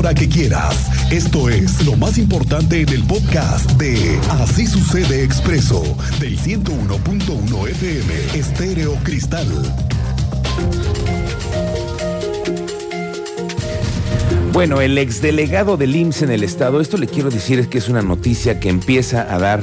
[0.00, 0.90] hora que quieras.
[1.12, 5.82] Esto es lo más importante en el podcast de Así sucede expreso
[6.18, 9.46] del 101.1 FM Estéreo Cristal.
[14.54, 17.90] Bueno, el exdelegado del IMSS en el estado, esto le quiero decir es que es
[17.90, 19.60] una noticia que empieza a dar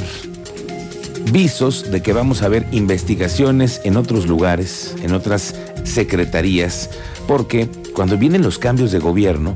[1.31, 6.91] visos de que vamos a ver investigaciones en otros lugares, en otras secretarías,
[7.27, 9.55] porque cuando vienen los cambios de gobierno,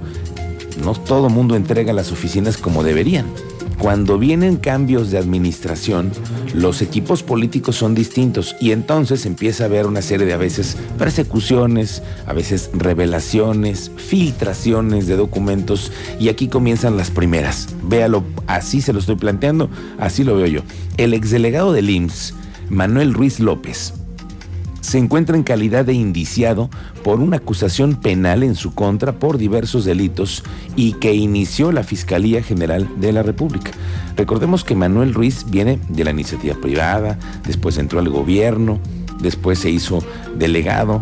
[0.83, 3.25] no todo mundo entrega las oficinas como deberían.
[3.81, 6.11] Cuando vienen cambios de administración,
[6.53, 10.77] los equipos políticos son distintos y entonces empieza a haber una serie de a veces
[10.99, 17.69] persecuciones, a veces revelaciones, filtraciones de documentos y aquí comienzan las primeras.
[17.83, 19.67] Véalo, así se lo estoy planteando,
[19.97, 20.61] así lo veo yo.
[20.97, 22.35] El exdelegado del IMSS,
[22.69, 23.95] Manuel Ruiz López,
[24.91, 26.69] se encuentra en calidad de indiciado
[27.01, 30.43] por una acusación penal en su contra por diversos delitos
[30.75, 33.71] y que inició la Fiscalía General de la República.
[34.17, 38.81] Recordemos que Manuel Ruiz viene de la iniciativa privada, después entró al gobierno,
[39.21, 40.03] después se hizo
[40.37, 41.01] delegado,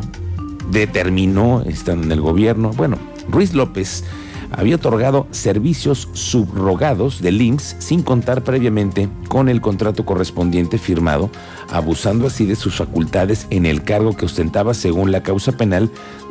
[0.69, 2.69] determinó estando en el gobierno.
[2.77, 4.03] Bueno, Ruiz López
[4.51, 11.29] había otorgado servicios subrogados del IMSS sin contar previamente con el contrato correspondiente firmado,
[11.71, 15.89] abusando así de sus facultades en el cargo que ostentaba según la causa penal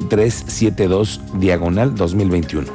[0.09, 2.67] 372 diagonal 2021.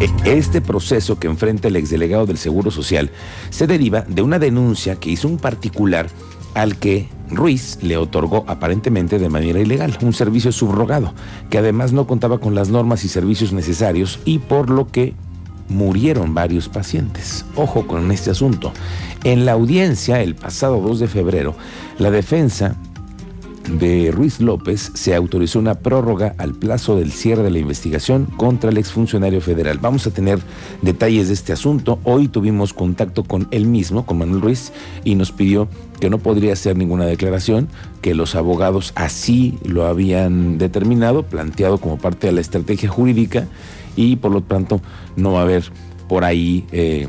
[0.00, 3.10] E, este proceso que enfrenta el exdelegado del Seguro Social
[3.50, 6.08] se deriva de una denuncia que hizo un particular
[6.54, 11.12] al que Ruiz le otorgó aparentemente de manera ilegal un servicio subrogado,
[11.50, 15.14] que además no contaba con las normas y servicios necesarios y por lo que
[15.68, 17.44] murieron varios pacientes.
[17.54, 18.72] Ojo con este asunto.
[19.24, 21.54] En la audiencia el pasado 2 de febrero,
[21.98, 22.76] la defensa
[23.68, 28.70] de Ruiz López se autorizó una prórroga al plazo del cierre de la investigación contra
[28.70, 29.78] el exfuncionario federal.
[29.78, 30.38] Vamos a tener
[30.82, 31.98] detalles de este asunto.
[32.04, 34.72] Hoy tuvimos contacto con él mismo, con Manuel Ruiz,
[35.04, 35.68] y nos pidió
[36.00, 37.68] que no podría hacer ninguna declaración,
[38.00, 43.46] que los abogados así lo habían determinado, planteado como parte de la estrategia jurídica,
[43.96, 44.80] y por lo tanto
[45.16, 45.64] no va a haber
[46.08, 46.64] por ahí...
[46.72, 47.08] Eh,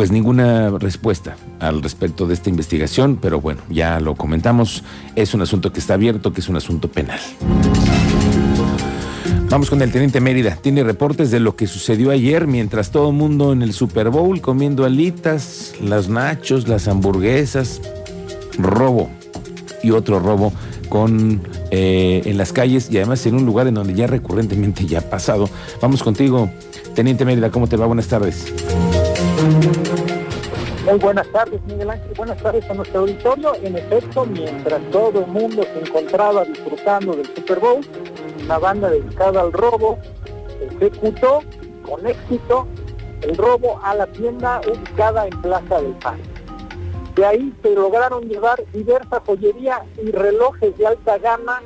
[0.00, 4.82] pues ninguna respuesta al respecto de esta investigación, pero bueno, ya lo comentamos,
[5.14, 7.20] es un asunto que está abierto, que es un asunto penal.
[9.50, 10.56] Vamos con el teniente Mérida.
[10.56, 14.40] Tiene reportes de lo que sucedió ayer mientras todo el mundo en el Super Bowl
[14.40, 17.82] comiendo alitas, las nachos, las hamburguesas,
[18.56, 19.10] robo
[19.82, 20.50] y otro robo
[20.88, 25.00] con eh, en las calles y además en un lugar en donde ya recurrentemente ya
[25.00, 25.50] ha pasado.
[25.82, 26.50] Vamos contigo,
[26.94, 27.50] teniente Mérida.
[27.50, 27.84] ¿Cómo te va?
[27.84, 28.50] Buenas tardes.
[30.90, 32.12] Muy buenas tardes, Miguel Ángel.
[32.16, 33.54] Buenas tardes a nuestro auditorio.
[33.62, 37.86] En efecto, mientras todo el mundo se encontraba disfrutando del Super Bowl,
[38.42, 40.00] una banda dedicada al robo
[40.60, 41.44] ejecutó
[41.88, 42.66] con éxito
[43.22, 46.24] el robo a la tienda ubicada en Plaza del Parque.
[47.14, 51.62] De ahí se lograron llevar diversa joyería y relojes de alta gama,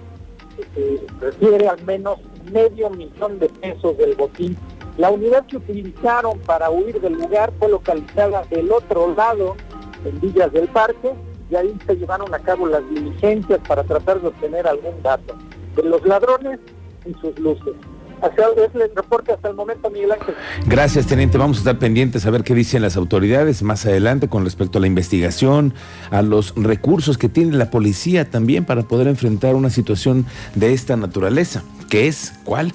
[0.74, 2.18] que refiere al menos
[2.52, 4.54] medio millón de pesos del botín
[4.96, 9.56] la unidad que utilizaron para huir del lugar fue localizada del otro lado,
[10.04, 11.12] en Villas del Parque,
[11.50, 15.34] y ahí se llevaron a cabo las diligencias para tratar de obtener algún dato
[15.76, 16.60] de los ladrones
[17.04, 17.74] y sus luces.
[18.22, 20.34] Hacia el reporte hasta el momento, Miguel Ángel.
[20.66, 21.36] Gracias, teniente.
[21.36, 24.80] Vamos a estar pendientes a ver qué dicen las autoridades más adelante con respecto a
[24.80, 25.74] la investigación,
[26.10, 30.24] a los recursos que tiene la policía también para poder enfrentar una situación
[30.54, 31.64] de esta naturaleza.
[31.90, 32.32] ¿Qué es?
[32.44, 32.72] ¿Cuál?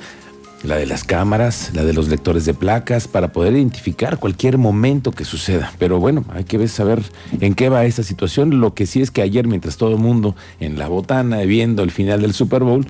[0.64, 5.12] La de las cámaras, la de los lectores de placas, para poder identificar cualquier momento
[5.12, 5.72] que suceda.
[5.80, 7.02] Pero bueno, hay que saber
[7.40, 8.60] en qué va esa situación.
[8.60, 11.92] Lo que sí es que ayer, mientras todo el mundo en la botana viendo el
[11.92, 12.86] final del Super Bowl,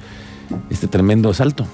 [0.70, 1.68] este tremendo asalto.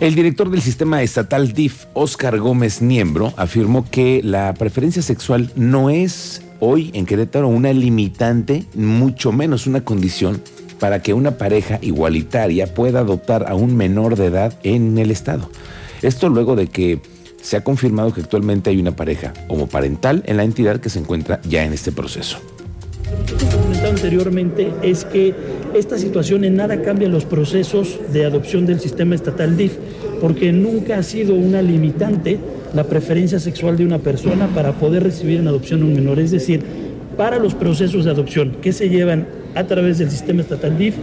[0.00, 5.90] El director del sistema estatal DIF, Oscar Gómez Niembro, afirmó que la preferencia sexual no
[5.90, 10.40] es hoy en Querétaro una limitante, mucho menos una condición
[10.78, 15.50] para que una pareja igualitaria pueda adoptar a un menor de edad en el Estado.
[16.02, 17.00] Esto luego de que
[17.40, 21.40] se ha confirmado que actualmente hay una pareja homoparental en la entidad que se encuentra
[21.48, 22.38] ya en este proceso.
[23.30, 25.34] Lo que comentado anteriormente es que
[25.74, 29.76] esta situación en nada cambia los procesos de adopción del sistema estatal DIF,
[30.20, 32.38] porque nunca ha sido una limitante
[32.74, 36.18] la preferencia sexual de una persona para poder recibir en adopción un menor.
[36.20, 36.62] Es decir,
[37.16, 40.94] para los procesos de adopción que se llevan a través del sistema estatal DIF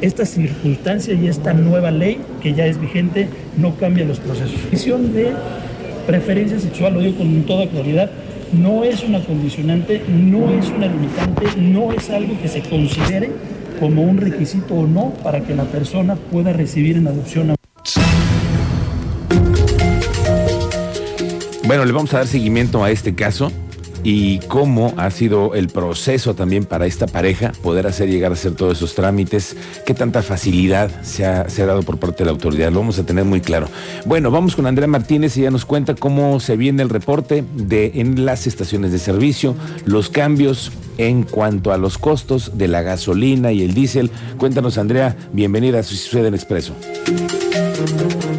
[0.00, 4.62] esta circunstancia y esta nueva ley que ya es vigente no cambia los procesos.
[4.64, 5.32] La visión de
[6.06, 8.10] preferencia sexual, lo digo con toda claridad,
[8.52, 13.30] no es una condicionante, no es una limitante, no es algo que se considere
[13.80, 17.54] como un requisito o no para que la persona pueda recibir en adopción a
[21.66, 23.50] bueno, le vamos a dar seguimiento a este caso
[24.04, 28.54] y cómo ha sido el proceso también para esta pareja poder hacer llegar a hacer
[28.54, 29.56] todos esos trámites,
[29.86, 32.98] qué tanta facilidad se ha, se ha dado por parte de la autoridad, lo vamos
[32.98, 33.68] a tener muy claro.
[34.04, 37.92] Bueno, vamos con Andrea Martínez y ya nos cuenta cómo se viene el reporte de
[37.94, 39.56] en las estaciones de servicio,
[39.86, 44.10] los cambios en cuanto a los costos de la gasolina y el diésel.
[44.38, 46.74] Cuéntanos, Andrea, bienvenida a Sucede en Expreso.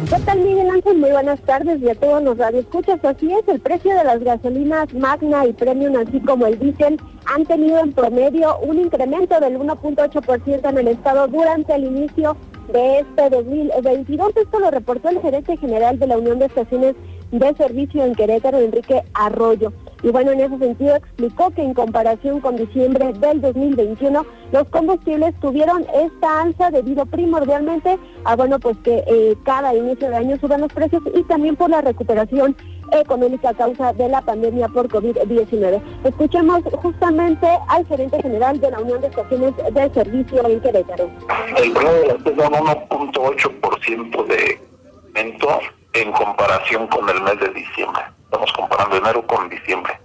[0.08, 0.98] ¿Qué tal, Miguel Ángel?
[0.98, 3.04] Muy buenas tardes y a todos los radioescuchas.
[3.04, 7.44] Así es, el precio de las gasolinas Magna y Premium, así como el diésel, han
[7.44, 12.36] tenido en promedio un incremento del 1.8% en el estado durante el inicio
[12.72, 14.36] de este 2022.
[14.36, 16.94] Esto lo reportó el gerente general de la Unión de Estaciones
[17.32, 19.72] de Servicio en Querétaro, Enrique Arroyo.
[20.06, 25.34] Y bueno, en ese sentido explicó que en comparación con diciembre del 2021, los combustibles
[25.40, 30.60] tuvieron esta alza debido primordialmente a, bueno, pues que eh, cada inicio de año suben
[30.60, 32.56] los precios y también por la recuperación
[32.92, 35.82] económica a causa de la pandemia por COVID-19.
[36.04, 41.10] Escuchemos justamente al gerente general de la Unión de Estaciones de Servicio en Querétaro.
[41.56, 44.60] El precio de la pesa 1.8% de
[45.04, 45.58] aumento
[45.94, 48.15] en comparación con el mes de diciembre.
[48.26, 49.98] Estamos comparando enero con diciembre.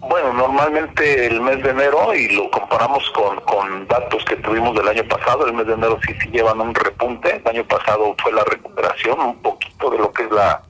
[0.00, 4.88] Bueno, normalmente el mes de enero, y lo comparamos con, con datos que tuvimos del
[4.88, 7.36] año pasado, el mes de enero sí, sí llevan un repunte.
[7.36, 10.60] El año pasado fue la recuperación, un poquito de lo que es la,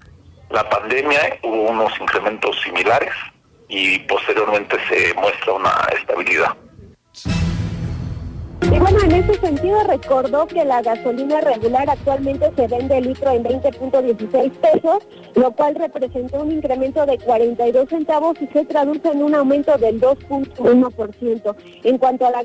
[0.50, 3.12] la pandemia, hubo unos incrementos similares
[3.69, 6.55] y posteriormente se muestra una estabilidad.
[8.70, 13.32] Y bueno, en ese sentido recordó que la gasolina regular actualmente se vende el litro
[13.32, 14.98] en 20.16 pesos,
[15.34, 20.00] lo cual representó un incremento de 42 centavos y se traduce en un aumento del
[20.00, 21.56] 2.1%.
[21.82, 22.42] En cuanto a la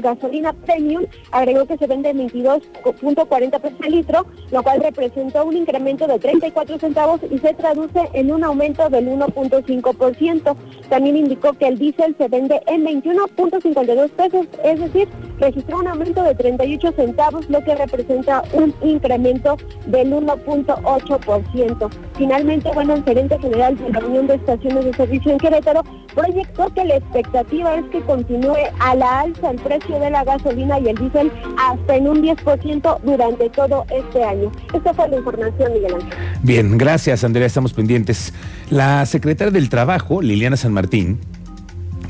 [0.00, 5.56] gasolina premium, agregó que se vende en 22.40 pesos el litro, lo cual representó un
[5.56, 10.56] incremento de 34 centavos y se traduce en un aumento del 1.5%.
[10.88, 15.08] También indicó que el diésel se vende en 21.52 pesos, es decir,
[15.42, 19.56] registró un aumento de 38 centavos, lo que representa un incremento
[19.86, 21.90] del 1.8%.
[22.16, 25.82] Finalmente, bueno, el gerente general de la Unión de Estaciones de Servicio en Querétaro
[26.14, 30.78] proyectó que la expectativa es que continúe a la alza el precio de la gasolina
[30.78, 34.52] y el diésel hasta en un 10% durante todo este año.
[34.72, 36.10] Esta fue la información, Miguel Ángel.
[36.42, 38.32] Bien, gracias Andrea, estamos pendientes.
[38.70, 41.18] La secretaria del Trabajo, Liliana San Martín,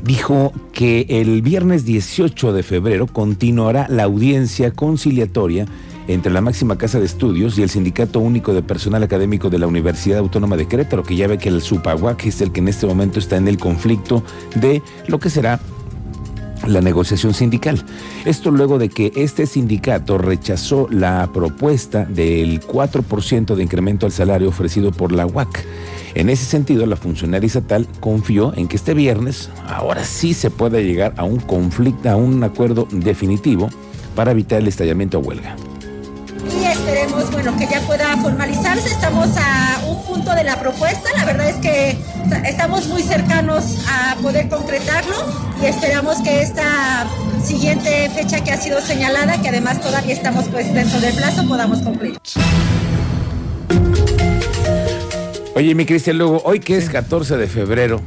[0.03, 5.65] dijo que el viernes 18 de febrero continuará la audiencia conciliatoria
[6.07, 9.67] entre la máxima casa de estudios y el Sindicato Único de Personal Académico de la
[9.67, 12.85] Universidad Autónoma de Querétaro, que ya ve que el SUPAGUAC es el que en este
[12.85, 14.23] momento está en el conflicto
[14.55, 15.61] de lo que será
[16.67, 17.83] la negociación sindical.
[18.25, 24.49] Esto luego de que este sindicato rechazó la propuesta del 4% de incremento al salario
[24.49, 25.65] ofrecido por la UAC.
[26.15, 30.79] En ese sentido, la funcionaria estatal confió en que este viernes, ahora sí se pueda
[30.79, 33.69] llegar a un conflicto, a un acuerdo definitivo
[34.15, 35.55] para evitar el estallamiento a huelga
[37.43, 38.87] bueno que ya pueda formalizarse.
[38.87, 41.09] Estamos a un punto de la propuesta.
[41.17, 41.97] La verdad es que
[42.47, 45.15] estamos muy cercanos a poder concretarlo
[45.61, 47.05] y esperamos que esta
[47.43, 51.79] siguiente fecha que ha sido señalada, que además todavía estamos pues dentro del plazo, podamos
[51.79, 52.17] cumplir.
[55.55, 58.01] Oye, mi Cristian Luego, hoy que es 14 de febrero,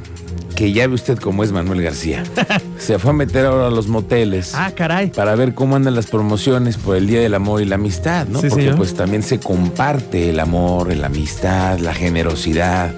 [0.56, 2.24] que ya ve usted cómo es Manuel García.
[2.78, 4.52] Se fue a meter ahora a los moteles.
[4.54, 5.10] Ah, caray.
[5.10, 8.40] Para ver cómo andan las promociones por el Día del Amor y la Amistad, ¿no?
[8.40, 8.76] Sí, Porque señor.
[8.78, 12.92] pues también se comparte el amor, la amistad, la generosidad.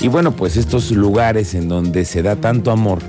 [0.00, 3.00] Y bueno, pues estos lugares en donde se da tanto amor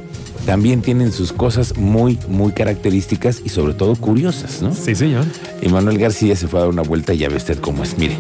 [0.45, 4.73] también tienen sus cosas muy, muy características y sobre todo curiosas, ¿no?
[4.73, 5.23] Sí, señor.
[5.61, 7.95] Y Manuel García se fue a dar una vuelta y ya ve usted cómo es.
[7.99, 8.17] Mire.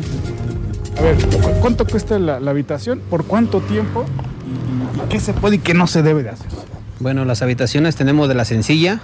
[0.97, 3.01] A ver, ¿cu- ¿cuánto cuesta la, la habitación?
[3.09, 4.05] ¿Por cuánto tiempo?
[5.11, 6.47] ¿Y, y- y qué se puede y qué no se debe de hacer?
[6.99, 8.99] Bueno, las habitaciones tenemos de la sencilla,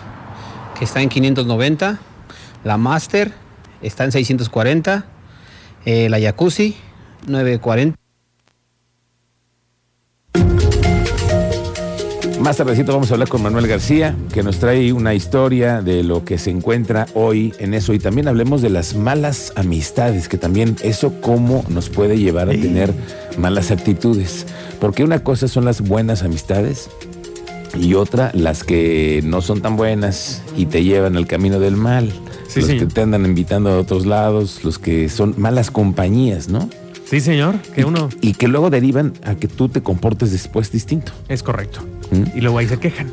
[0.77, 1.99] que está en 590,
[2.63, 3.33] la master
[3.81, 5.05] está en 640,
[5.85, 6.75] eh, la jacuzzi
[7.27, 7.97] 940.
[12.39, 16.23] Más tardecito vamos a hablar con Manuel García, que nos trae una historia de lo
[16.23, 17.93] que se encuentra hoy en eso.
[17.93, 22.51] Y también hablemos de las malas amistades, que también eso cómo nos puede llevar a
[22.53, 22.93] tener
[23.37, 24.45] malas actitudes.
[24.79, 26.89] Porque una cosa son las buenas amistades
[27.79, 32.11] y otra las que no son tan buenas y te llevan al camino del mal.
[32.47, 36.69] Sí, los que te andan invitando a otros lados, los que son malas compañías, ¿no?
[37.09, 37.55] Sí, señor.
[37.73, 41.11] Que uno Y que luego derivan a que tú te comportes después distinto.
[41.27, 41.81] es correcto.
[42.11, 42.37] ¿Mm?
[42.37, 43.11] Y luego ahí se quejan.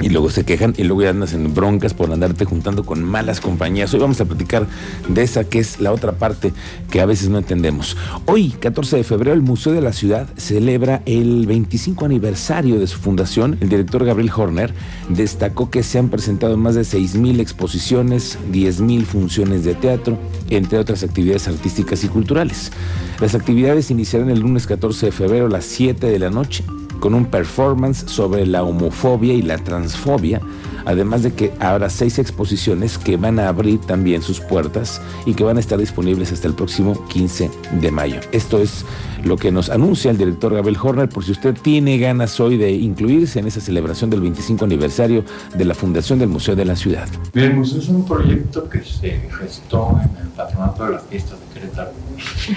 [0.00, 3.40] Y luego se quejan y luego ya andas en broncas por andarte juntando con malas
[3.40, 3.92] compañías.
[3.94, 4.66] Hoy vamos a platicar
[5.08, 6.52] de esa que es la otra parte
[6.90, 7.96] que a veces no entendemos.
[8.26, 12.98] Hoy, 14 de febrero, el Museo de la Ciudad celebra el 25 aniversario de su
[12.98, 13.58] fundación.
[13.60, 14.72] El director Gabriel Horner
[15.08, 20.18] destacó que se han presentado más de 6.000 exposiciones, 10.000 funciones de teatro,
[20.50, 22.72] entre otras actividades artísticas y culturales.
[23.20, 26.64] Las actividades iniciarán el lunes 14 de febrero a las 7 de la noche
[27.00, 30.40] con un performance sobre la homofobia y la transfobia,
[30.84, 35.44] además de que habrá seis exposiciones que van a abrir también sus puertas y que
[35.44, 37.50] van a estar disponibles hasta el próximo 15
[37.80, 38.20] de mayo.
[38.32, 38.84] Esto es
[39.24, 42.70] lo que nos anuncia el director Gabriel Horner, por si usted tiene ganas hoy de
[42.72, 45.24] incluirse en esa celebración del 25 aniversario
[45.56, 47.08] de la Fundación del Museo de la Ciudad.
[47.34, 51.38] Bien, el museo es un proyecto que se gestó en el Patronato de las Fiestas
[51.40, 51.90] de Querétaro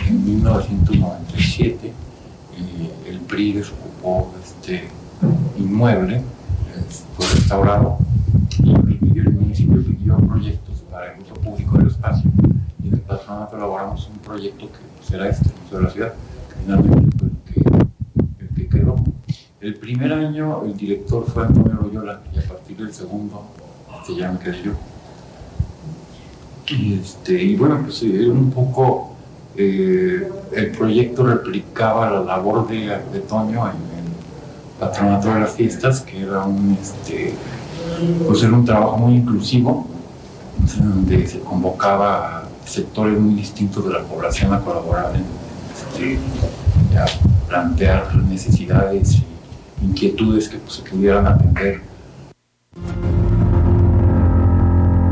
[0.08, 1.92] en 1997.
[3.08, 4.88] El PRI este
[5.58, 6.22] inmueble,
[7.16, 7.98] fue restaurado
[8.64, 12.32] y el municipio pidió proyectos para el uso público del espacio
[12.84, 16.14] y en el patronato elaboramos un proyecto que será este, el Museo de la Ciudad,
[16.50, 18.96] que finalmente fue el que, quedó.
[19.60, 23.44] El primer año el director fue Antonio Loyola y a partir del segundo
[24.00, 24.72] este, ya me quedé yo.
[26.70, 29.11] Y, este, y bueno, pues un poco
[29.58, 36.02] eh, el proyecto replicaba la labor de, de Toño en, el patronato de las fiestas,
[36.02, 37.34] que era un, este,
[38.26, 39.88] pues era un trabajo muy inclusivo,
[40.78, 45.26] donde se convocaba a sectores muy distintos de la población a colaborar en,
[45.76, 46.18] este,
[46.98, 47.06] a
[47.48, 49.18] plantear necesidades
[49.82, 51.91] e inquietudes que pues, se pudieran atender